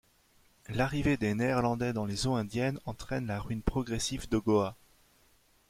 L'arrivée 0.69 1.15
des 1.15 1.35
Néerlandais 1.35 1.93
dans 1.93 2.07
les 2.07 2.25
eaux 2.25 2.33
indiennes 2.33 2.79
entraîne 2.87 3.27
la 3.27 3.39
ruine 3.39 3.61
progressive 3.61 4.27
de 4.27 4.39
Goa. 4.39 4.75